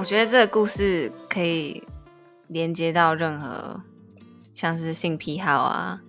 [0.00, 1.82] 我觉得这个故事可以
[2.48, 3.78] 连接到任何
[4.54, 6.00] 像是性癖好啊，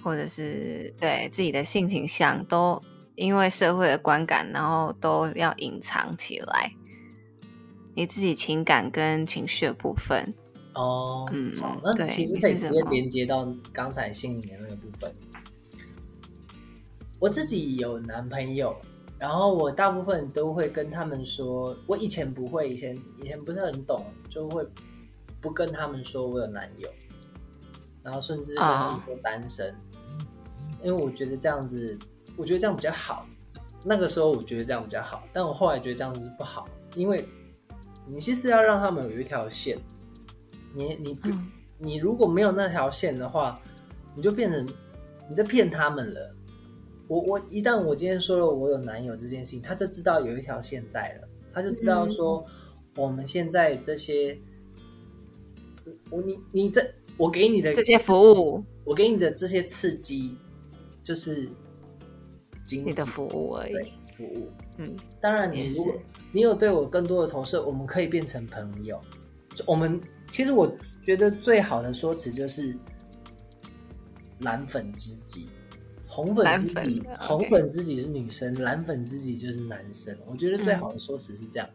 [0.00, 2.80] 或者是对自己的性倾向，都
[3.16, 6.72] 因为社会的观感，然后都要隐藏起来。
[7.94, 10.32] 你自己情感跟情绪的部分，
[10.74, 15.12] 哦，嗯好，那对其实可以直接连接到刚才心里面那个部分。
[17.18, 18.80] 我自己有男朋友，
[19.22, 24.66] 然后我大部分都会跟他们说，我以前不会，以前以前不是很懂，就会
[25.40, 26.88] 不跟他们说我有男友，
[28.02, 29.72] 然后甚至跟他们说单身，
[30.82, 31.96] 因为我觉得这样子，
[32.36, 33.24] 我觉得这样比较好。
[33.84, 37.24] 那个时候我觉得这样比较好，但我后来觉得这样子是不好，因为
[38.04, 39.78] 你其实要让他们有一条线，
[40.74, 41.16] 你你
[41.78, 43.60] 你如果没有那条线的话，
[44.16, 44.66] 你就变成
[45.28, 46.34] 你在骗他们了。
[47.08, 52.44] 我我一旦我今天说了我有男友这件事情，他就知道有一条线在了，他就知道说
[52.96, 54.38] 我们现在这些，
[56.10, 56.82] 我你你这
[57.16, 60.36] 我给你的这些服务，我给你的这些刺激，
[61.02, 61.48] 就是
[62.70, 63.72] 你的服务而已。
[63.72, 64.50] 对服务。
[64.78, 65.94] 嗯，当然，你如果
[66.32, 68.98] 你有对我更多的投射，我们可以变成朋友。
[69.66, 70.70] 我们其实我
[71.02, 72.74] 觉得最好的说辞就是
[74.38, 75.48] 蓝粉知己，
[76.12, 80.14] 红粉知己红粉知己是女生，蓝粉知己就是男生。
[80.26, 81.66] 我觉得最好的说辞是这样。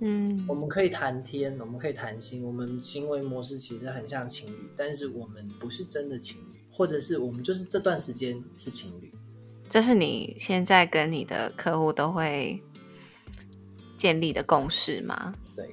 [0.00, 9.12] 嗯我们可以谈天，我们可以谈心，我们行为模式其实很像情侣，但是我们不是真的情侣，或者是我们就是这段时间是情侣。
[9.68, 12.58] 这是你现在跟你的客户都会
[13.98, 15.34] 建立的共识吗？
[15.54, 15.68] 对，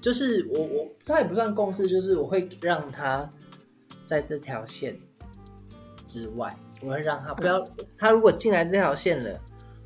[0.00, 3.28] 就是我我这也不算共识，就是我会让他
[4.06, 4.96] 在这条线
[6.06, 7.66] 之外，我会让他不要，
[7.98, 9.40] 他如果进来这条线了，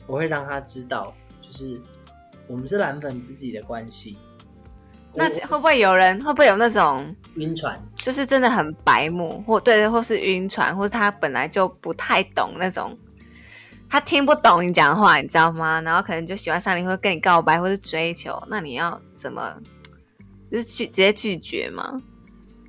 [0.07, 1.81] 我会让他知道，就是
[2.47, 4.17] 我们是蓝粉知己的关系。
[5.15, 12.97] 那会不会有人会不会有那种晕船，就是真的很白目，或对，或是晕船，或者他本来就不太懂那种，
[13.89, 15.81] 他听不懂你讲话，你知道吗？
[15.81, 19.59] 然后可能就喜欢上你，会跟你告白，或是追求，那你要怎么？
[20.49, 22.01] 就是去直接拒绝吗？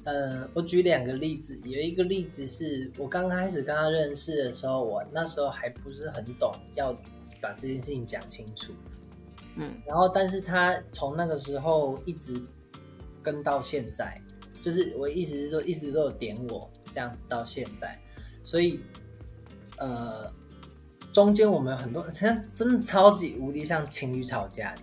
[0.07, 6.94] 呃，我举两个例子，有一个例子是我刚开始跟他认识的时候，我那时候还不是很懂要
[7.41, 8.72] 把这件事情讲清楚，
[9.57, 12.41] 嗯，然后但是他从那个时候一直
[13.22, 14.18] 跟到现在，
[14.62, 18.00] 就是我意思是说一直都有点我这样到现在，
[18.45, 18.79] 所以
[19.75, 20.31] 呃
[21.12, 24.81] 中间我们有很多真的真的超级无敌像情侣吵架的。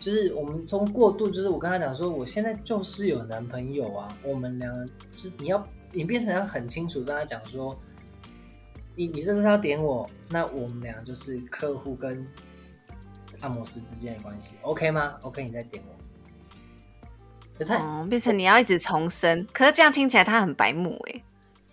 [0.00, 4.84] 就是我们从过度，就是我跟他讲说，我现在就是有男朋友啊，我们两个
[5.14, 7.78] 就是你要你变成要很清楚跟他讲说，
[8.96, 12.26] 你你这是要点我，那我们俩就是客户跟
[13.40, 15.94] 按摩师之间的关系，OK 吗？OK，你再点我。
[17.74, 21.22] 哦，变成你要一直重申，可是这样听起来他很白目哎。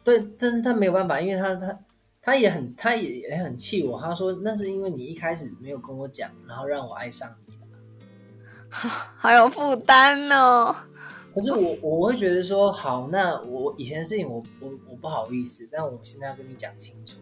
[0.03, 1.79] 对，但是他没有办法，因为他他
[2.21, 7.46] 他也很他也也很气我，他说那是因为你一开始没有跟我讲，然后让我爱上你的。
[9.17, 10.75] 好有负担哦。
[11.33, 17.19] 可是我我会觉得说，好，那我以前的事情我我我不好意思，但我现在要跟你讲清楚，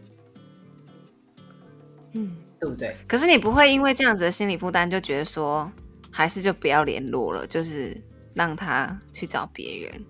[2.14, 2.96] 嗯，对不对？
[3.08, 5.70] 可是你不会因为这样子的心理负担，就觉得说
[6.10, 7.96] 还是就不要联络了，就是
[8.34, 10.06] 让他去找别人。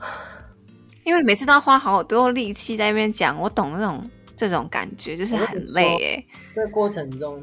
[1.04, 6.24] 因为每次都要花好多力气在那边讲，我懂那种这种感觉，就是很累哎。
[6.54, 7.42] 在过程中，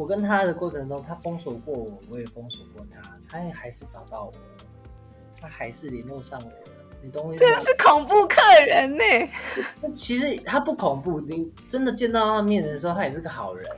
[0.00, 4.32] 我跟他的过程中，他封锁过我，我也封锁过他，他也还是找到我，
[5.38, 7.50] 他还是联络上我了，你懂我意思吗？
[7.50, 9.04] 真的是恐怖客人呢。
[9.82, 13.68] 那 其实他不恐怖，你真的见到他面的时候，他也是个好人。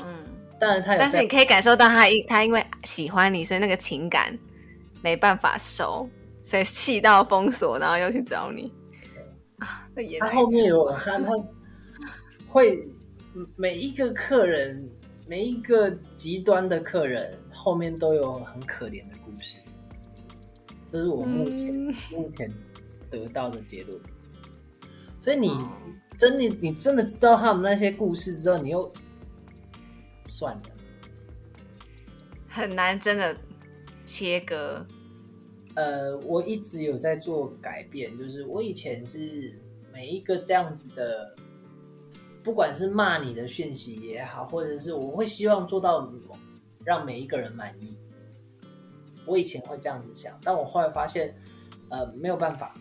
[0.00, 0.24] 嗯，
[0.58, 4.36] 当然他有但是你可以感受到他因他因为喜欢你，所以那个情感
[5.02, 6.10] 没办法收，
[6.42, 8.72] 所以气到封锁，然后又去找你。
[9.60, 11.30] 啊，他后面有他他
[12.48, 12.76] 会
[13.56, 14.88] 每一个客人，
[15.26, 19.56] 每一个极端的客人后面都有很可怜的故事，
[20.90, 22.52] 这是我目前、嗯目前
[23.10, 24.00] 得到的结论。
[25.20, 25.70] 所以你哦
[26.16, 28.90] 真的你真的知道他们那些故事之后，你又
[30.26, 30.62] 算了。
[32.48, 33.36] 很难真的
[34.06, 34.86] 切割。
[35.74, 39.52] 呃，我一直有在做改变，就是我以前是
[39.92, 41.36] 每一个这样子的，
[42.46, 46.08] 不管是骂你的讯息也好，或者是我会希望做到
[46.84, 47.98] 让每一个人满意。
[49.24, 51.34] 我以前会这样子想，但我后来发现，
[51.88, 52.72] 呃，没有办法。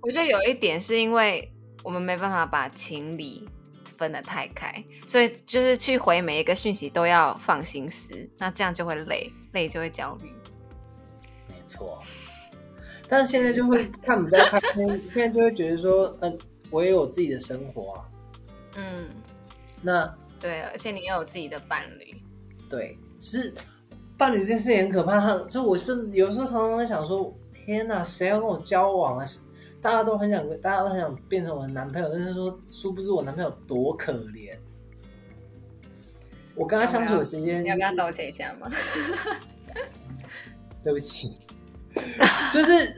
[0.00, 1.52] 我觉得有一点是因为
[1.82, 3.48] 我们没办法把情理
[3.96, 4.72] 分得太开，
[5.08, 10.32] 所以就是去回每一个讯息都要放心思，那这样就会累，累就会焦虑。
[11.48, 12.00] 没错，
[13.08, 16.38] 但是现在就会看比较开心，现在就会觉得说，嗯，
[16.70, 18.08] 我也有自己的生活啊。
[18.76, 19.08] 嗯，
[19.82, 22.16] 那对，而且你又有自己的伴侣。
[22.68, 23.54] 对，只是
[24.16, 25.38] 伴侣这件事情很可怕。
[25.44, 27.32] 就我是有时候常常在想说，
[27.64, 29.24] 天哪，谁要跟我交往啊？
[29.80, 34.56] 大家都很想，大家都很想变成我的男朋友，但是说，殊不知我男朋友多可怜。
[36.54, 38.68] 我跟他相处的时间，要跟他道歉一下吗？
[40.82, 41.38] 对不起，
[42.52, 42.96] 就是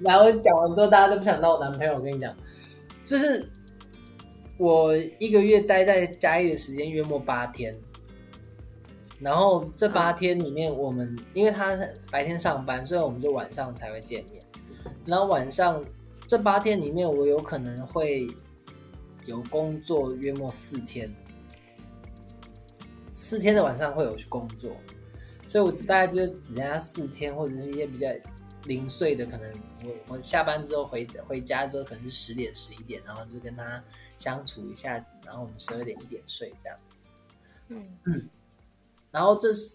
[0.00, 1.94] 然后讲完之后，大家都不想当我男朋友。
[1.94, 2.34] 我跟你讲，
[3.04, 3.48] 就是
[4.58, 7.74] 我一个月待在嘉义的时间约莫八天，
[9.20, 11.74] 然后这八天里面，我们因为他
[12.10, 14.44] 白天上班，所以我们就晚上才会见面，
[15.06, 15.82] 然后晚上。
[16.26, 18.28] 这八天里面，我有可能会
[19.24, 21.10] 有工作，约莫四天，
[23.12, 24.70] 四天的晚上会有去工作，
[25.46, 28.06] 所以我大概就只剩下四天，或者是一些比较
[28.68, 33.82] 零碎的，可能我我下班之后回回家之后，可能是十点十一点，然后就跟他
[34.16, 36.78] 相处一下子，然后我们十二点一点睡这样
[37.70, 38.28] 嗯嗯，
[39.10, 39.72] 然后这是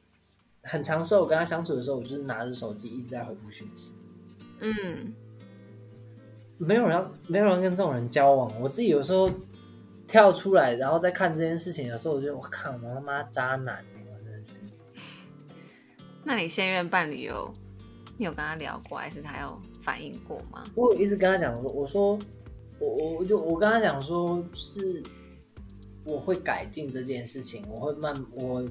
[0.62, 3.94] 很长时候我跟他相处的时候，我就是拿着手机一直在回复讯息，
[4.60, 5.14] 嗯。
[6.60, 8.62] 没有人要，没有人跟这种人交往。
[8.62, 9.30] 我自己有时候
[10.08, 14.62] 跳出来，然后再看这件事情，的时候我觉得我靠，我他妈渣男，我真的是。
[16.24, 17.54] 那你现任伴侣有，
[18.18, 20.66] 你有跟他聊过，还是他有反应过吗？
[20.76, 22.20] 我一直跟他讲说，我说
[22.80, 25.04] 我我我就我跟他讲说，是
[26.06, 28.62] 我会改进这件事情，我会慢，我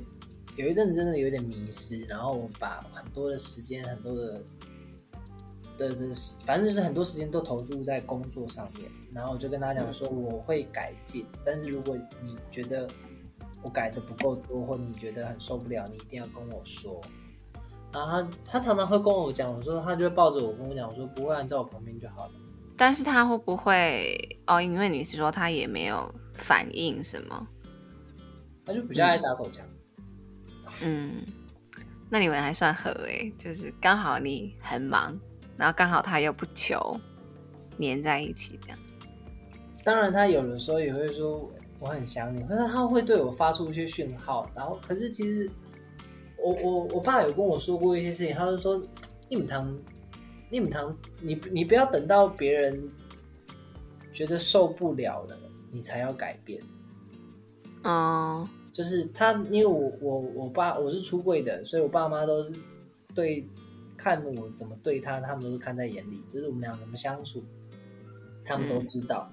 [0.57, 4.41] 有一阵子真的有点迷失，然后我把很多的时间，很多的。
[5.79, 6.05] 的这
[6.45, 12.87] 反正就是很多时间都投入在工作上面，然后我就跟他讲说我会改进，但是如果你觉得
[13.63, 17.01] 我改的不够多，或你觉得很受不了，你一定要跟我说。
[17.93, 22.33] 然后他他常常会跟我讲，我说他就会抱着我跟我讲，我说不会，你在我旁边就好了。
[22.77, 24.61] 但是他会不会哦？
[24.61, 27.47] 因为你是说他也没有反应什么，
[28.65, 29.65] 他就比较爱打手枪。
[30.83, 31.25] 嗯，
[32.09, 35.19] 那你们还算合诶，就是刚好你很忙。
[35.55, 36.99] 然后刚好他又不求
[37.77, 38.79] 黏在一起，这样。
[39.85, 41.49] 当然，他有的时候也会说
[41.79, 44.49] 我很想你，可是他会对我发出一些讯号。
[44.57, 45.49] 然后，可是其实
[46.43, 48.83] 我我我爸有跟我说过一些事情，他就说
[49.31, 49.79] ：“你们堂，
[50.51, 52.91] 你们堂，你你不要等到别人
[54.13, 55.39] 觉得受不了了，
[55.71, 56.61] 你才要改变。”
[57.85, 62.51] 哦，就是他，因为我我我爸我是出柜的，所以我爸妈都
[63.15, 63.47] 对。
[63.95, 66.21] 看我怎么对他，他们都是看在眼里。
[66.29, 67.45] 就是我们俩怎么相处，
[68.45, 69.31] 他们都知道。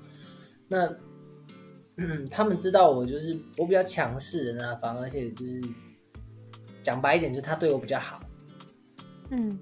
[0.68, 0.88] 那
[2.30, 5.60] 他们知道我就是我比较强势的那方，而且就是
[6.90, 8.20] 讲白一点，就是他对我比较好。
[9.30, 9.60] 嗯，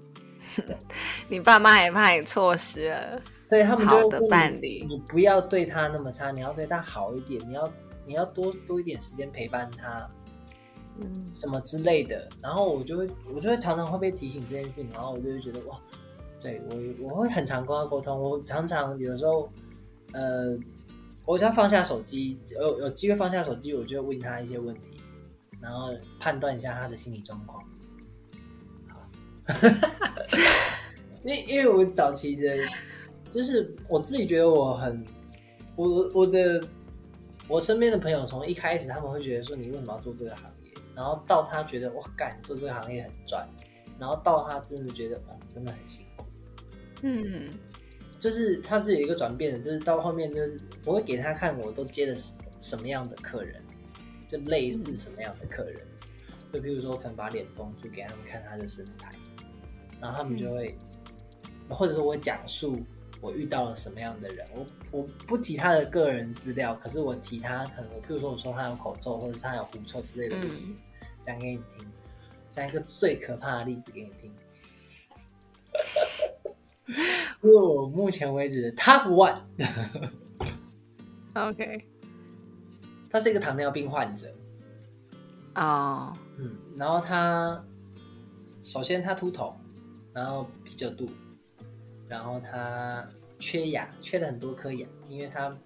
[1.28, 3.20] 你爸妈也怕你错失了
[3.50, 4.86] 对他们好的伴侣。
[4.88, 7.38] 你不要对他那么差，你要对他好一点。
[7.46, 7.72] 你要
[8.06, 10.08] 你要多多一点时间陪伴他。
[11.00, 15.78] 嗯什么之类的，然后我就会，我就会常常会被提醒这件事情，然后我就会觉得哇，
[16.42, 19.48] 对我我会很常跟他沟通，我常常有时候，
[20.12, 20.58] 呃，
[21.24, 24.97] 我要放下手机，有有机会放下手机，我就问他一些问题，
[25.60, 27.62] 然后判断一下他的心理状况。
[28.88, 29.06] 好，
[31.24, 32.56] 因因为我早期的，
[33.30, 35.04] 就是我自己觉得我很，
[35.74, 36.62] 我我的
[37.46, 40.72] 我身边的朋友从一开始他们会觉得说你为什么要做这个行业？
[40.94, 43.48] 然后到他觉得我干做这个行业很赚，
[43.98, 46.24] 然后到他真的觉得哦真的很辛苦，
[47.02, 47.50] 嗯，
[48.18, 52.16] 就是他是有一个转变的，就是到后面就是我会给他看我都接的
[52.60, 53.62] 什么样的客人，
[54.28, 55.80] 就类似什么样的客人，
[56.52, 59.10] 就比如说可能把脸封住给他们看他的身材，
[60.00, 60.76] 然后他们就会，
[61.68, 62.80] 或者说我讲述
[63.20, 70.36] 我遇到了什么样的人，我我不提他的个人资料，可是我提他可能我譬如说我说他有口臭或者他有狐臭之类的。
[71.24, 71.84] 讲给你听，
[72.50, 74.32] 讲一个最可怕的例子给你听。
[77.42, 79.10] 因为我目前为止的 Top
[81.34, 81.84] One，OK，
[83.10, 84.32] 他是一个糖尿病患者。
[85.54, 87.64] 哦，嗯，然后他
[88.62, 89.56] 首先他秃头，
[90.12, 91.10] 然后啤酒肚，
[92.08, 93.04] 然后他
[93.38, 95.56] 缺牙，缺了很多颗牙，因为他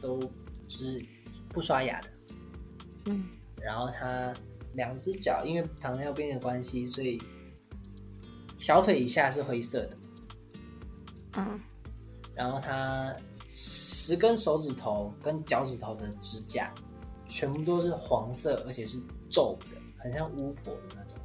[0.00, 0.20] 都
[0.68, 1.04] 就是
[1.50, 2.08] 不刷牙的。
[3.06, 3.24] 嗯，
[3.60, 4.34] 然后他。
[4.74, 7.20] 两只脚因为糖尿病的关系，所以
[8.54, 9.96] 小腿以下是灰色的。
[11.32, 11.60] 嗯，
[12.36, 13.12] 然后他
[13.52, 16.74] 十十根手指头跟脚趾头的指甲
[17.28, 19.66] 全部都是黄色，而且是皱的，
[19.98, 21.16] 很像巫婆的那种，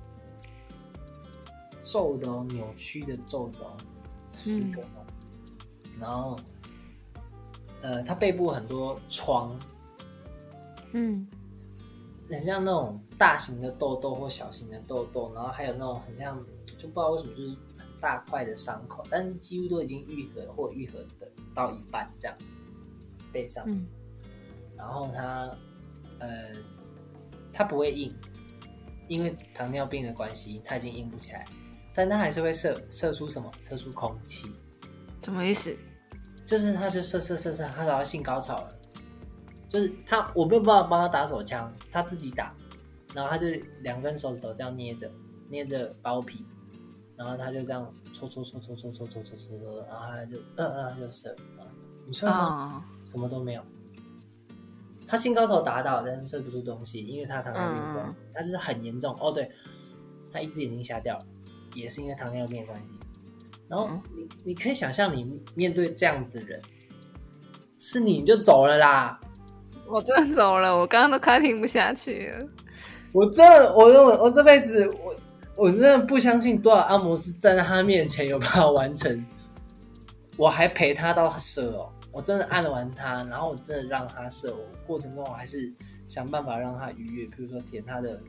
[1.84, 3.76] 皱的哦，扭曲的皱的哦，
[4.32, 5.04] 十根哦。
[6.00, 6.40] 然后，
[7.82, 9.60] 呃，他背部很多疮，
[10.92, 11.28] 嗯，
[12.30, 16.40] 很像那种大型的痘痘或小型的痘痘，然后还有那种很像，
[16.78, 22.46] 就不知道为什么就是很大块的伤口，但是几乎都已经愈合或愈合的到一半这样子，
[23.34, 23.64] 背上。
[23.68, 23.88] 嗯
[24.78, 25.50] 然后它，
[26.20, 26.50] 呃，
[27.54, 28.14] 它不会硬，
[29.08, 31.48] 因为糖尿病的关系，它已经硬不起来，
[31.96, 33.50] 但它还是会射射出什么？
[33.62, 34.54] 射出空气，
[35.24, 35.74] 什么意思？
[36.46, 38.80] 就是它就射射射射，它达到性高潮了，
[39.70, 42.54] 就是他我没有办法帮他打手枪，他自己打，
[43.14, 43.48] 然后他就
[43.82, 45.10] 两根手指头这样捏着
[45.50, 46.46] 捏着包皮，
[47.16, 51.68] 然后他就这样搓搓搓搓搓搓搓搓搓搓，然后他就呃呃就射啊，
[52.08, 52.30] 你说
[53.06, 53.62] 什么都没有。
[55.08, 59.16] 他性高潮达到，但是射不出东西，因为他糖尿病的关系，他就是很严重。
[59.20, 59.52] 哦，对，
[60.32, 61.26] 他一只眼睛瞎掉了，
[61.76, 62.94] 也是因为糖尿病的关系。
[63.68, 66.60] 然后你你可以想象，你面对这样的人，
[67.78, 69.20] 是你就走了啦。
[69.88, 72.48] 我真的走了，我刚刚都快听不下去了。
[73.12, 73.44] 我这
[73.76, 75.16] 我我我这辈子我
[75.56, 79.26] 我真的不相信多少按摩师站在他面前有办法完成，
[80.36, 85.72] 我还陪他到射哦，我真的按完他，然后我真的让他射，我过程中我还是
[86.06, 88.20] 想办法让他愉悦，比如说舔他的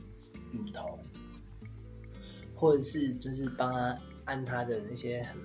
[0.52, 0.98] 乳头，
[2.54, 5.36] 或者是就是帮他按他的那些很，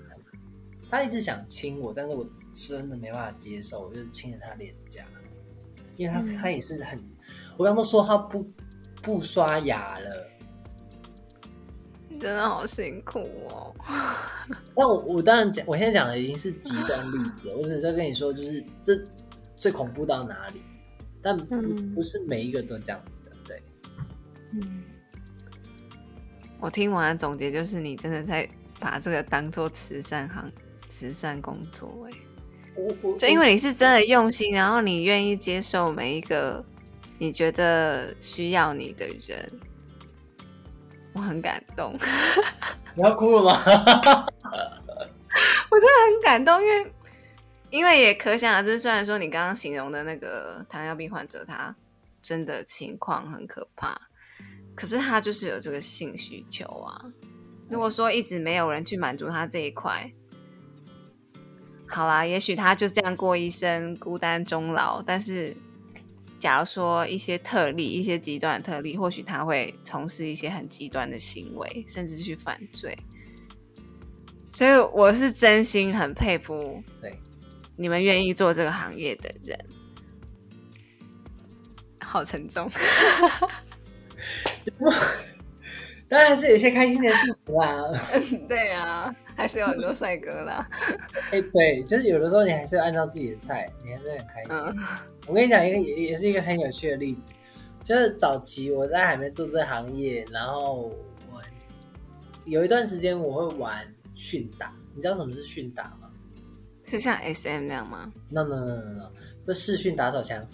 [0.89, 5.03] 他一直想亲我，但是我真的没办法接受，我就是亲着他脸颊，
[5.97, 7.03] 因为他、他也是很，
[7.57, 8.47] 我刚刚都说他不
[9.01, 10.27] 不刷牙了。
[12.21, 13.73] 你真的好辛苦哦。
[14.77, 18.99] 那我我当然讲，我现在讲的已经是极端例子了， 我只是在跟你说，就是这
[19.57, 20.61] 最恐怖到哪里，
[21.21, 23.61] 但不、嗯不是每一个都这样子的，对。
[24.53, 24.83] 嗯，
[26.59, 28.47] 我听完的总结就是，你真的在
[28.79, 30.51] 把这个当做慈善行、
[30.89, 32.11] 慈善工作哎、
[32.75, 36.63] 我我就因为你是真的用心，然后你愿意接受每一个
[37.17, 39.51] 你觉得需要你的人，
[41.13, 41.97] 我很感动，
[42.95, 43.59] 你要哭了吗？
[45.69, 46.93] 我真的很感动，因为
[47.69, 51.75] 因为也可想而知，虽然说你刚刚形容的那个糖尿病患者，他
[52.21, 53.99] 真的情况很可怕，
[54.75, 57.01] 可是他就是有这个性需求啊。
[57.69, 60.11] 如果说一直没有人去满足他这一块，
[61.87, 65.01] 好啦，也许他就这样过一生，孤单终老。
[65.01, 65.55] 但是，
[66.41, 72.97] 假如说一些特例、一些极端的特例，或许他会从事一些很极端的行为，甚至去犯罪。
[74.49, 77.15] 所以，我是真心很佩服对，
[77.75, 79.55] 你们愿意做这个行业的人。
[81.99, 82.67] 好沉重，
[86.09, 87.83] 当然是有些开心的事情啦。
[88.49, 90.67] 对啊，还是有很多帅哥啦。
[91.31, 94.53] 哎、对，就是有的时候你还是要按照自己的菜，你还是会很开心。
[94.53, 94.77] 嗯
[95.27, 97.29] 我跟你讲一个也也是一个很有趣的例子，
[97.83, 100.91] 就是早期我在还没做这个行业，然后
[101.31, 101.41] 我
[102.43, 103.85] 有一段时间我会玩
[104.15, 106.09] 训打，你知道什么是训打吗
[106.83, 109.11] 是像 S M 那样吗？？No No No No No，
[109.45, 110.45] 就视讯打手枪，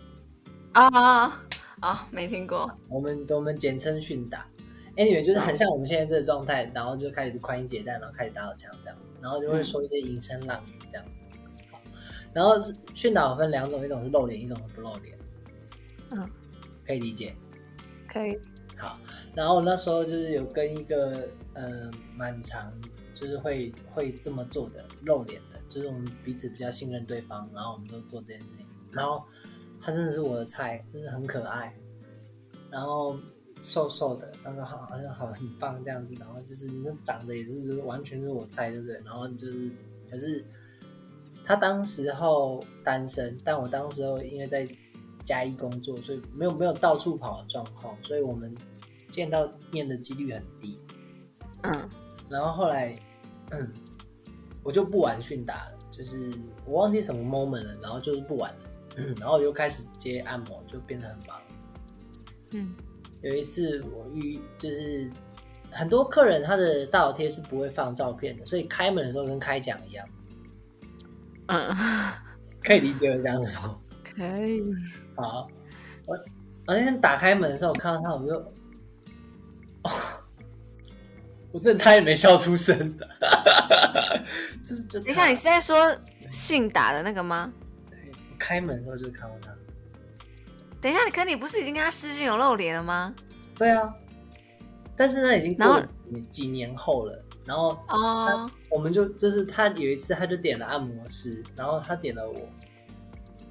[0.73, 1.43] 啊啊
[1.79, 2.07] 啊！
[2.11, 2.69] 没听过。
[2.89, 4.45] 我们我们简称训打。
[4.97, 11.05] Anyway，就是很像我们现在这个状态，然后就开始宽衣解带，然后开始打手枪这样，然后就会说一些淫声浪语这样
[12.33, 15.17] 然后是训导分两种，一种是露脸，一种是不露脸。
[16.09, 16.29] 嗯，
[16.85, 17.35] 可以理解。
[18.07, 18.37] 可以。
[18.75, 18.99] 好，
[19.33, 22.71] 然后那时候就是有跟一个呃蛮长，
[23.15, 28.65] 就是会会这么做的露脸的，就是我们彼此比较信任对方，然后我们都做这件事情。
[28.91, 29.23] 然后
[29.81, 31.73] 他真的是我的菜，就是很可爱，
[32.69, 33.17] 然后
[33.61, 38.95] 瘦瘦的，他说好，好像好很棒这样子，然后就是那长得也是就是完全是我菜，对不对？
[39.05, 39.69] 然后就是
[40.09, 40.43] 可是
[41.45, 44.67] 他当时候单身，但我当时候因为在
[45.25, 48.55] 嘉义工作，所以没有没有到处跑的状况，所以我们
[49.09, 50.79] 见到面的几率很低。
[51.63, 51.89] 嗯
[52.29, 52.97] 然后后来，
[53.51, 53.73] 嗯，
[54.63, 56.33] 我就不玩训打了，就是
[56.65, 58.59] 我忘记什么 moment 了，然后就是不玩了，
[58.97, 61.41] 嗯 然后我就开始接按摩，就变得很忙。
[62.51, 62.73] 嗯
[63.21, 65.09] 有一次我遇就是
[65.71, 70.07] 很多客人他的大头贴是不会放照片的，所以开门的时候跟开奖一样，
[71.47, 71.75] 嗯，
[72.63, 73.57] 可以理解我这样子？
[74.15, 74.63] 可以。
[75.15, 75.49] 好，
[76.07, 76.15] 我
[76.67, 78.35] 我那天打开门的时候，我看到他，我就，
[79.83, 79.91] 哦、
[81.51, 83.07] 我真的差点没笑出声的，
[84.63, 85.95] 就是就等一下，你是在说
[86.27, 87.51] 训打的那个吗？
[87.89, 89.56] 对我开门的时候就看到他。
[90.81, 93.13] 等一下，可你不是已经跟他私讯有露脸了吗？
[93.57, 93.93] 对啊，
[94.95, 95.89] 但是那已经过了
[96.29, 97.23] 几年后了。
[97.45, 102.41] 然后哦，我们就就是他有一次他就点了按摩师，然后他点了我，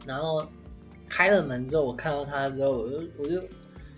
[0.05, 0.47] 然后
[1.09, 3.41] 开了门之后，我看到他之后，我就我就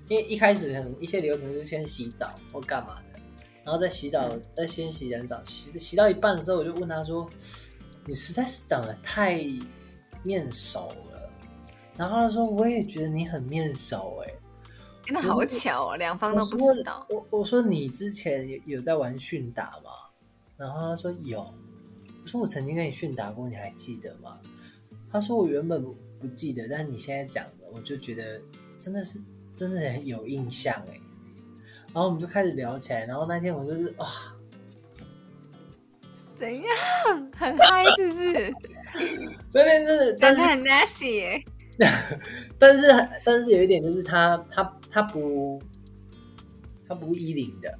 [0.06, 3.18] 因为一开始可能一些流程是先洗澡或干嘛的，
[3.64, 7.28] 然后在洗澡再先洗人澡，洗洗到一半的时候，我就问他说
[8.06, 9.44] ：“你实在是长得太
[10.22, 10.94] 面熟了。”
[11.98, 14.34] 然后他说：“我也觉得你很面熟、欸，
[15.08, 17.04] 那好巧哦，两方都不知道。
[17.10, 19.90] 我我说你之前有有在玩训打吗？
[20.56, 21.40] 然后他说有。
[21.40, 24.38] 我说我曾经跟你训打过，你还记得吗？
[25.10, 28.40] 他说我原本不不记得，但是你现在讲的，我就觉得
[28.78, 29.18] 真的是
[29.52, 31.00] 真的很有印象哎。
[31.86, 34.06] 然后我们就开始聊起来，然后那天我就是哇，
[36.38, 36.66] 怎样？
[37.34, 38.54] 很嗨是不是？
[39.52, 41.44] 那天真的，但是很 nasty 耶。
[42.58, 42.88] 但是
[43.24, 45.62] 但是有一点就是他他他不
[46.88, 47.78] 他不依领的，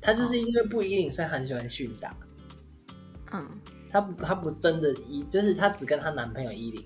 [0.00, 2.16] 他就是因为不依领，所以很喜欢训打。
[3.32, 3.46] 嗯，
[3.90, 6.82] 她不，她不真的依，就是她只跟她男朋友依零。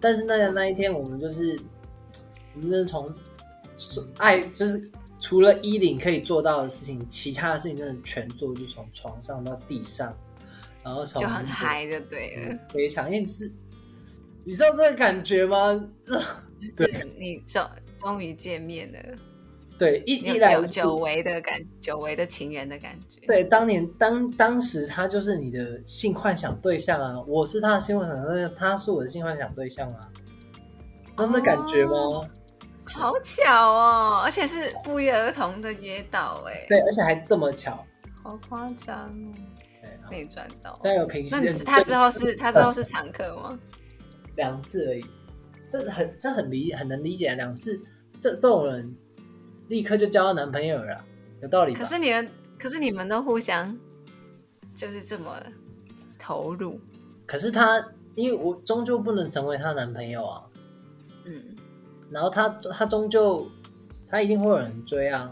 [0.00, 1.60] 但是那个那一天，我们就是，
[2.54, 3.14] 我们就是从
[4.16, 10.16] 爱，就是除了衣领可以做到的事情，其他的事情真的全做，就从床上到地上，
[10.82, 12.58] 然后从就很嗨就对了。
[12.72, 13.52] 非常，因为就是
[14.46, 15.74] 你知道这个感觉吗？
[16.78, 18.98] 就是你终终于见面了，
[19.76, 23.26] 对，一一来久久违的感，久违的情人的感觉。
[23.26, 30.08] 对，当年当当时他就是你的性幻想对象啊，我是他的性幻想对象，他是我的性幻想对象啊，
[31.16, 31.92] 那那感觉吗？
[31.92, 32.28] 哦
[32.88, 37.84] 好巧哦，而且是不约而同的约到，哎，对，而且还这么巧。
[38.22, 39.34] 好夸张哦，
[39.82, 40.78] 对，好被赚到。
[40.82, 43.58] 现在有平息那你他之后是他之后是常客吗？
[44.36, 45.04] 两次而已，
[45.72, 47.80] 这很这很理很能理解，两次
[48.18, 48.96] 这这种人
[49.68, 51.04] 立刻就交到男朋友了，
[51.42, 51.80] 有道理吧？
[51.80, 53.76] 可是你们，可是你们都互相
[54.74, 55.42] 就是这么
[56.18, 56.78] 投入，
[57.26, 60.42] 可是他因为我终究不能成为她男朋友啊，
[61.24, 61.42] 嗯，
[62.10, 63.46] 然后他他终究
[64.08, 65.30] 他一定会有人追啊，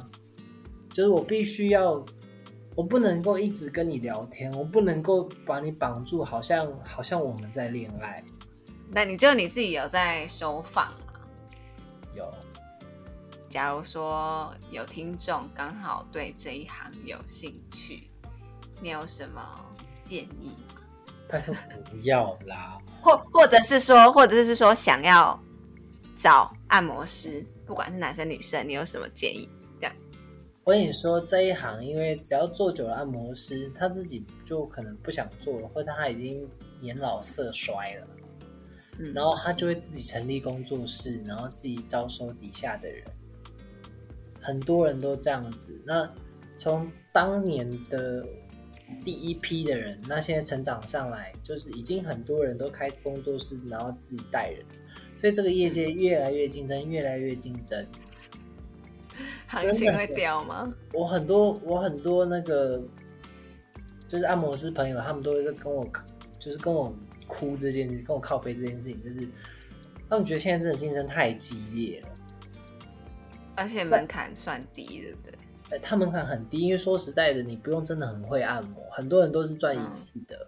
[0.90, 2.04] 就是我必须要，
[2.74, 8.22] 我不能够一直跟你聊天，我不能够把你绑住，好像好像我们在恋爱，
[8.90, 11.20] 那你就你自己有在收放啊。
[12.14, 12.32] 有
[13.48, 18.08] 假如说有听众刚好对这一行有兴趣，
[18.80, 19.40] 你有什么
[20.04, 20.80] 建议吗？
[21.28, 21.54] 拜托
[21.90, 25.38] 不要啦， 或或者是说，或者是说想要
[26.16, 29.48] 找按摩师，不管是男生女生，你有什么建议？
[29.80, 29.96] 这样
[30.64, 36.48] 我跟你说，这一行因为只要做久了按摩师，他自己就可能不想做了，或者他已经
[36.80, 38.06] 年老色衰了，
[38.98, 43.02] 嗯然后他就会自己成立工作室，然后自己招收底下的人。
[44.40, 45.74] 很多人都这样子。
[45.86, 46.08] 那
[46.58, 48.24] 从当年的
[49.04, 54.64] 第一批的人，那现在成长上来，就是已经很多人都开工作室，然后自己带人，
[55.18, 57.86] 所以这个业界越来越竞争，越来越竞争。
[59.46, 60.68] 行情会掉吗？
[60.92, 62.82] 我很多我很多那个
[64.06, 65.88] 就是按摩师朋友，他们都会跟我
[66.38, 66.94] 就是跟我
[67.26, 69.26] 哭这件事，跟我靠背这件事情，就是
[70.08, 72.08] 他们觉得现在真的竞争太激烈了。
[73.56, 75.32] 而且门槛算低，对不对？
[75.70, 80.46] 呃，他门槛很低，因为说实在的，你不用真的很会按摩，很多人都是赚一次的。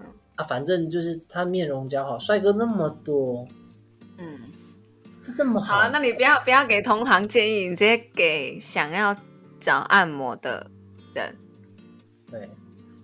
[0.00, 3.48] 嗯啊，反正就是他面容姣好，帅哥那么多，
[4.18, 4.40] 嗯，
[5.22, 9.16] 是这么好了，那你不要不要给同行建议，你直接给想要
[9.58, 10.70] 找按摩的
[11.14, 11.34] 人，
[12.30, 12.48] 对，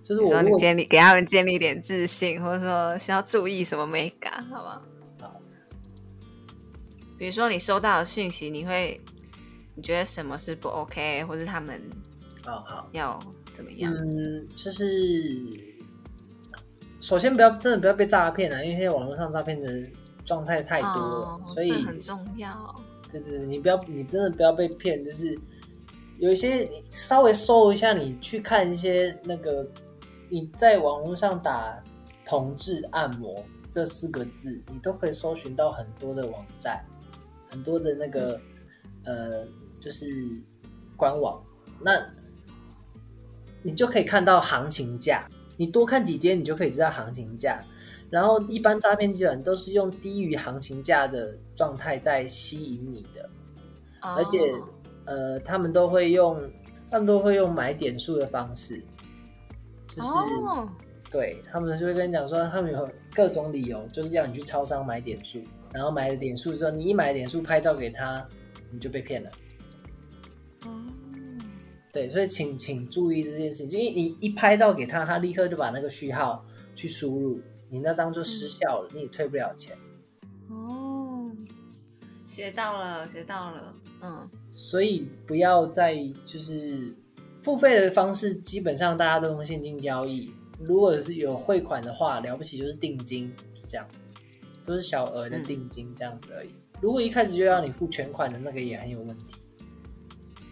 [0.03, 4.81] 就是你说你我建立给他们建立一点自信，或者说需要注意什么美感，好不好？
[5.21, 5.41] 好
[7.17, 8.99] 比如说你收到的讯息，你会
[9.75, 11.81] 你觉得什么是不 OK，或是他们
[12.43, 13.17] 好好，要
[13.53, 13.93] 怎么样？
[13.93, 14.85] 嗯，就是
[16.99, 19.71] 首先不要真的不要被诈骗啊，因为现在网络上诈骗的
[20.25, 22.75] 状态太多了，哦，所以这很重要。
[23.09, 25.37] 对对对，你不要，你真的不要被骗，就是
[26.17, 29.65] 有一些你稍微搜一下，你去看一些那个
[30.33, 31.79] 你在网络上打
[32.25, 36.83] “同志按摩”这四个字，你都可以搜寻到很多的网站，
[37.51, 38.41] 很多的那个
[39.05, 39.45] 呃，
[39.79, 40.07] 就是
[40.97, 41.39] 官网，
[41.79, 42.03] 那
[43.61, 47.63] 你就可以看到行情价，你多看几间，你就可以知道行情价。
[48.09, 53.29] 然后一般诈骗基本都是用低于行情价的状态在吸引你的，
[53.99, 54.67] 而且哦
[55.05, 56.41] 呃，他们都会用，
[56.89, 58.83] 他们都会用买点数的方式，
[59.95, 60.69] 就是、哦，
[61.11, 65.39] 对他们就会跟你讲说，他们有各种理由，就是要你去超商买点数，
[65.71, 68.25] 然后买了点数之后，你一买点数拍照给他，
[68.71, 69.29] 你就被骗了。
[70.65, 70.81] 哦，
[71.91, 76.43] 对，所以请请注意这件事情，就因为你一拍照给他，他立刻就把那个序号
[76.75, 79.77] 去输入，你那张就失效了，你也退不了钱。
[80.49, 81.29] 哦，
[82.25, 86.93] 学到了，学到了，嗯，所以不要再就是
[87.43, 90.31] 付费的方式，基本上大家都用现金交易。
[90.59, 93.85] 如果是有汇款的话，了不起就是定金，就这样，
[94.63, 96.49] 都是小额的定金这样子而已。
[96.79, 99.35] 如果一开始就要你付全款的那个也很有问题。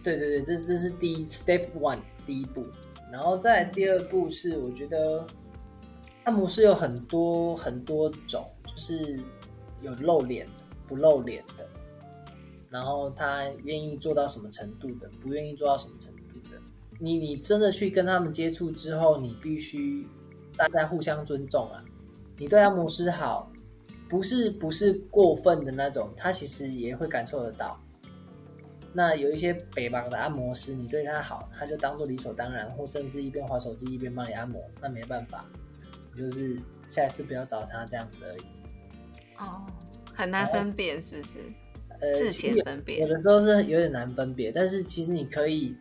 [0.04, 2.66] 对对对，这这是第一 step one 第一步，
[3.10, 5.24] 然后再来第二步是我觉得
[6.24, 9.20] 按摩师有很多很多种，就是
[9.80, 10.52] 有露脸的
[10.86, 11.66] 不露脸的，
[12.68, 16.21] 然后他愿意做到什么程度的，不愿意做到什么程度。
[17.02, 20.06] 你你真的去跟他们接触之后，你必须
[20.56, 21.82] 大家互相尊重啊。
[22.38, 23.50] 你对按摩师好，
[24.08, 27.76] 不是不是过分的那种，他其实也会感受得到。
[28.92, 35.44] 那有一些北方的按摩师，你对他好，他就当做理所当然，或甚至一边划手机一边帮你按摩，那没办法，
[36.14, 38.42] 你就是下一次不要找他这样子而已。
[39.38, 39.66] 哦，
[40.14, 41.38] 很难分辨是不是？
[42.00, 45.74] 呃，事其实前分辨有的时候是有点难分别，但是其实你可以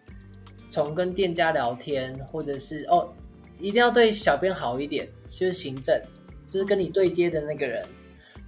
[0.71, 3.13] 从跟店家聊天，或者是哦，
[3.59, 6.01] 一定要对小编好一点，就是行政，
[6.49, 7.85] 就是跟你对接的那个人，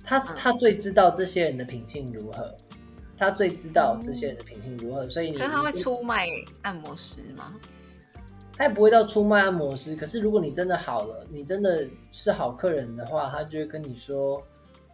[0.03, 2.55] 他嗯他最知道这些人的品性如何，
[3.17, 6.25] 他最知道这些人的品性如何，所以你可是他会出卖
[6.61, 7.53] 按摩师吗？
[8.55, 9.95] 他也不会到出卖按摩师。
[9.95, 14.41] 可是如果你真的好了，你真的是好客人的话，他就会跟你说，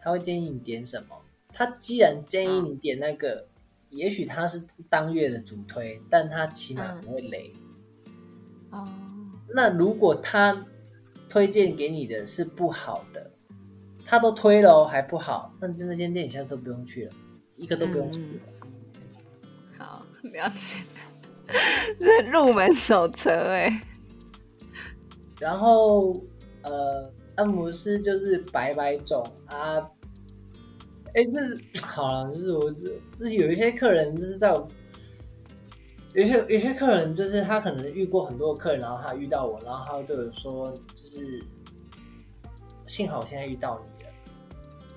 [0.02, 1.16] 他会建议你点什么。
[1.52, 3.44] 他既然建议你点那个，
[3.90, 7.52] 也许他是当月的主推，但他起码不会雷。
[8.70, 8.88] 哦，
[9.54, 10.64] 那如果他
[11.28, 13.30] 推荐给你的是不好的，
[14.04, 17.12] 他都推了哦还不好，那那间店你现在都不用去了，
[17.56, 18.42] 一个都不用去了。
[19.76, 20.78] 好，了解。
[21.98, 23.82] 这入门手册哎，
[25.40, 26.20] 然后
[26.62, 29.90] 呃，按摩师就是百百种啊。
[31.14, 34.70] 哎，这好了，就是我这是有一些客人就是在我，
[36.14, 41.42] 有些有些客人就是他可能遇过很多客人，然后他遇到我，然后他会对我说，就是
[42.86, 44.10] 幸好我现在遇到你了。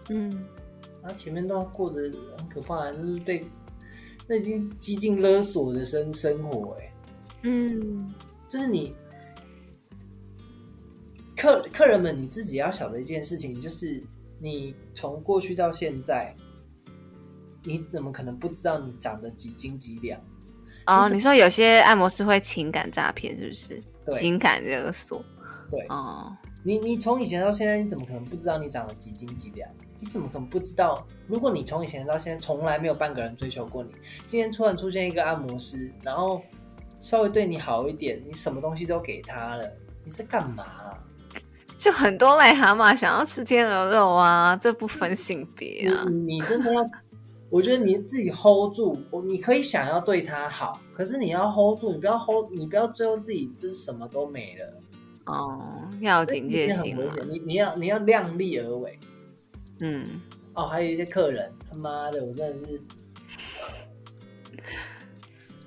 [0.09, 0.45] 嗯，
[1.01, 2.01] 然后前面都过得
[2.37, 3.45] 很可怕，就是被
[4.27, 6.91] 那已经激进勒索的生生活、哎，
[7.43, 8.13] 嗯，
[8.47, 8.95] 就是你
[11.35, 14.01] 客客人们你自己要晓得一件事情，就是
[14.43, 16.35] 你从过去到现在，
[17.63, 20.19] 你怎么可能不知道你长得几斤几两？
[20.85, 23.81] 哦，你说有些按摩师会情感诈骗，是不是？
[24.05, 25.23] 对情感勒索。
[25.71, 29.69] 对哦，你你从以前到现在，你怎么可能不知道你长得几斤几两？
[30.01, 31.07] 你怎么可能不知道？
[31.25, 33.91] 如果你从以前到现在从来没有半个人追求过你，
[34.27, 36.41] 今天突然出现一个按摩师，然后
[36.99, 39.71] 稍微对你好一点，你什么东西都给他了，
[40.03, 40.99] 你在干嘛啊、
[41.83, 46.05] 就很多癞蛤蟆想要吃天鹅肉啊，这不分性别啊。
[46.07, 46.89] 你你真的要，
[47.49, 54.73] 我觉得你自己 hold 住，我你可以想要对他好，可是你要 hold 住，你不要 hold，你不要最后自己就是什么都没了，
[55.25, 56.97] 哦，要有警戒心。
[57.29, 58.97] 你你要你要量力而为。
[59.81, 60.21] 嗯，
[60.53, 62.81] 哦，还有一些客人，他妈的，我真的是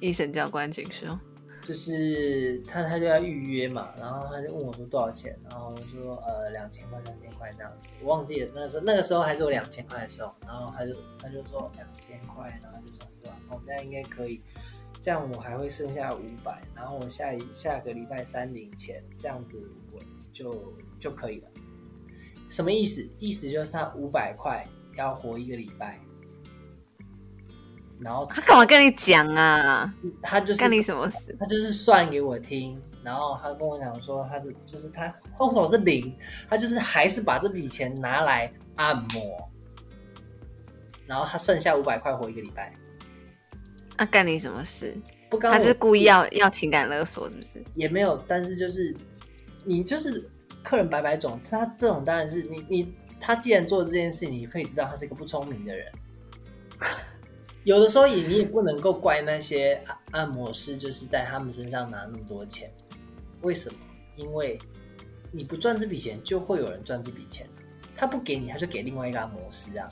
[0.01, 1.21] 医生教官请说。
[1.67, 14.41] 就是他他就要预约嘛，然后他就问我说多少钱，然后我说呃两千块三千块这样子，我忘记了那时候那个时候还是我两千块的时候，然后他就他就说两千块，然后就说说哦这样应该可以，
[15.03, 19.61] 这样我还会剩下五百，然后我下一下个礼拜三领钱，这样子
[19.93, 20.01] 我
[20.33, 21.49] 就就可以了。
[22.49, 23.05] 什么意思？
[23.19, 24.65] 意思就是他五百块
[24.97, 25.99] 要活一个礼拜，
[28.01, 29.93] 然后他干嘛跟你讲啊？
[30.23, 31.35] 他就是干你什么事？
[31.41, 36.15] 他就是算给我听，然后他跟我讲说，他是就是他户头是零，
[36.49, 39.51] 他就是还是把这笔钱拿来按摩，
[41.07, 42.73] 然后他剩下五百块活一个礼拜，
[43.97, 44.95] 啊，干你什么事？
[45.31, 47.65] 不刚他就是故意要要情感勒索，是不是？
[47.75, 48.95] 也没有，但是就是
[49.65, 50.23] 你就是
[50.63, 55.91] 客人百百种，他这种当然是你你他既然做这件事，你可以知道他是一个不聪明的人。
[57.67, 62.71] 有的时候也你也不能够怪那些按按摩师，就是在他们身上拿那么多钱，
[63.43, 63.77] 为什么？
[64.15, 64.57] 因为
[65.33, 67.45] 你不赚这笔钱，就会有人赚这笔钱。
[67.97, 69.91] 他不给你，他就给另外一个按摩师啊。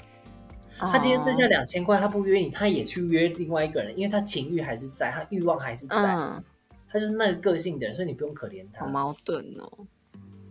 [0.79, 6.41] 他今天剩下哦两千块，他不约你，他也去约另外一个人，因为他情欲还是在，他欲望还是在，嗯，
[6.89, 8.91] 他就是那个个性的人，所以你不用可怜他好。
[8.93, 9.69] 矛盾哦。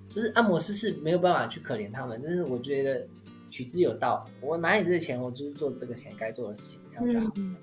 [0.09, 3.07] 就是按摩师是没有办法去可怜他们，但是我觉得
[3.49, 7.33] 取之有道，我拿你这个钱，我就是做这个钱该做的事情，这样就好。
[7.35, 7.55] 嗯，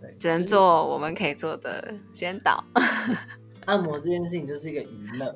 [0.00, 2.64] 对，只能做我们可以做的宣导。
[3.66, 5.34] 按摩这件事情就是一个娱乐，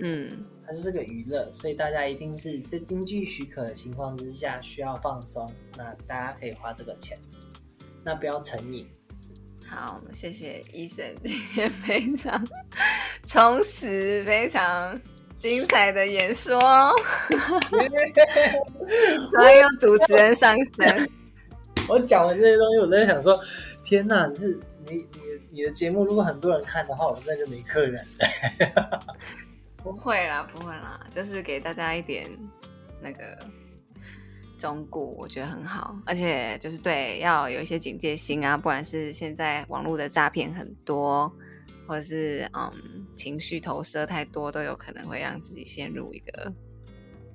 [0.00, 7.16] 嗯，它就是个娱乐，所以大家一定是在经济许可的情况之下需要放松，那大家可以花这个钱，
[8.02, 8.84] 那不要成瘾。
[9.64, 12.44] 好，谢谢医生今天非常
[13.24, 15.00] 充实、非常
[15.38, 16.58] 精彩的演说，
[19.32, 21.08] 然后用主持人上身。
[21.90, 23.38] 我讲完这些东西，我在想说，
[23.84, 25.06] 天哪，是你你
[25.50, 28.06] 你的节目如果很多人看的话，我们这就没客人。
[29.76, 32.30] 不会啦，不会啦，就是给大家一点
[33.02, 33.38] 那个
[34.56, 35.96] 忠告，我觉得很好。
[36.06, 41.32] 而且就是对，要有一些警戒心啊，不管是现在网络的诈骗很多，
[41.88, 42.70] 或者是嗯
[43.16, 46.52] 情绪投射太多，都有可能会让自己陷入一个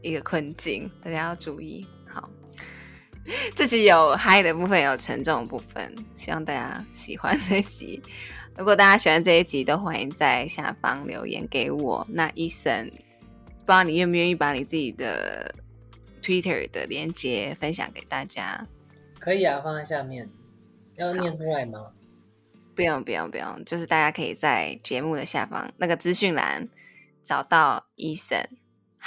[0.01, 1.85] 一个困境，大家要注意。
[3.27, 8.01] 好，这集有嗨的部分，有沉重的部分，希望大家喜欢这一集。
[8.55, 12.05] 如果大家喜欢这一集，都欢迎在下方留言给我。
[12.09, 15.53] 那医生，不知道你愿不愿意把你自己的
[16.21, 18.65] Twitter 的连接分享给大家？
[19.19, 20.29] 可以啊，放在下面，
[20.95, 21.79] 要念出来吗？
[22.75, 26.69] 不用，不用，不用，就是大家可以在节目的下方那个资讯栏
[27.23, 28.39] 找到医生。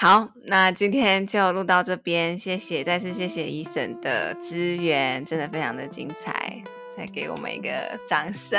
[0.00, 6.62] 好，那今天就录到这边，谢谢，再次谢谢医生的支援，真的非常的精彩，
[6.96, 7.68] 再给我们一个
[8.08, 8.56] 掌声。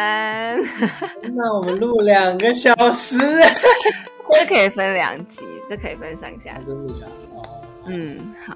[1.34, 3.18] 那我们录两个小时，
[4.34, 6.94] 这可以分两集，这可以分上下集。
[7.86, 8.54] 嗯，好，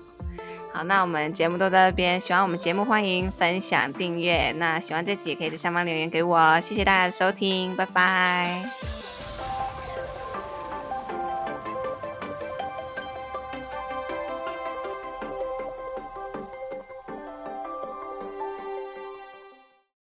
[0.73, 2.19] 好，那我们节目都在这边。
[2.19, 4.51] 喜欢我们节目，欢迎分享、订阅。
[4.57, 6.59] 那喜欢这集也可以在下方留言给我哦。
[6.59, 8.61] 谢谢大家的收听，拜拜。